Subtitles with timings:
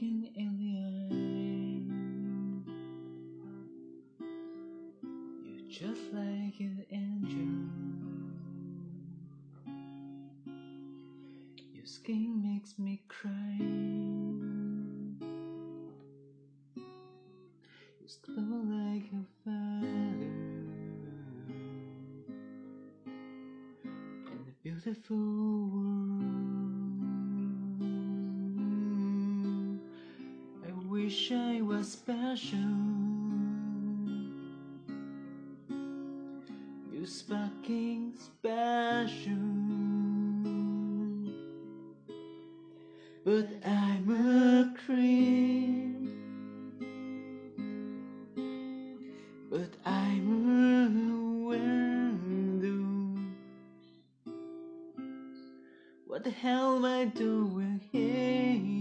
[0.00, 1.84] the eye.
[5.44, 7.52] You're just like an angel.
[11.74, 13.58] Your skin makes me cry.
[18.00, 20.32] You glow like a fire.
[24.32, 26.59] In a beautiful world.
[31.10, 32.70] Wish I was special.
[36.92, 39.32] You sparking special.
[43.24, 45.96] But I'm a creep.
[49.50, 53.20] But I'm a window.
[56.06, 58.79] What the hell am I doing here?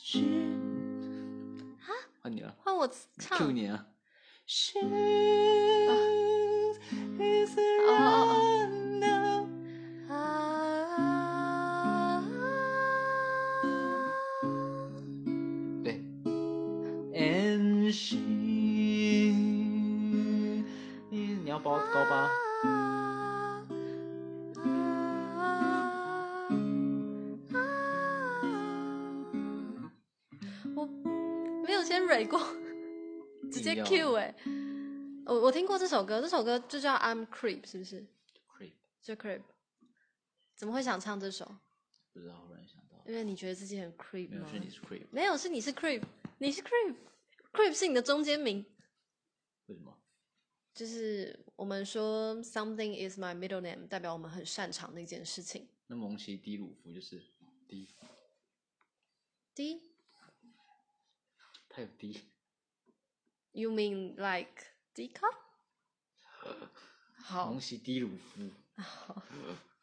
[0.00, 0.22] Shit.
[2.22, 3.36] 换你了换我唱。
[3.38, 3.86] ，Q 你啊。
[4.76, 4.80] 哦
[7.20, 9.46] is 哦 around now.
[10.10, 12.24] 啊，
[15.84, 16.00] 对
[17.12, 18.16] ，and she，
[21.10, 22.30] 你你要包高八，
[30.78, 30.86] 我
[31.64, 32.38] 没有先蕊过，
[33.50, 34.32] 直接 Q 哎、
[35.26, 38.06] 我我听过这首歌，这首歌就叫 I'm Creep，是不是
[38.46, 39.42] ？creep，就 Creep。
[40.54, 41.44] 怎么会想唱这首？
[42.12, 44.36] 不知道忽然想到，因为你觉得自己很 creep 吗？
[44.40, 46.02] 没有是你是 creep，没有，是你是 creep，
[46.38, 48.64] 你是 creep，creep 是你的中间名，
[49.66, 49.98] 为什么？
[50.74, 55.68] 就是我们说 something is my middle name，代表我们很擅长的一件事情。
[55.88, 57.20] 那蒙奇迪鲁夫就是
[57.66, 57.88] 低
[59.56, 59.82] ，D
[61.77, 62.21] 他有低，
[63.51, 65.35] you mean like D cup？
[67.17, 68.51] 好蒙，奇迪鲁夫，